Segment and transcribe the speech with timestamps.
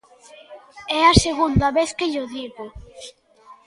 [0.99, 2.65] É a segunda vez que llo digo.